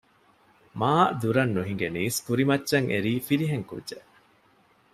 [0.79, 4.09] މާ ދުރަށް ނުހިނގެނީސް ކުރިމައްޗަށް އެރީ ފިރިހެން ކުއްޖެއް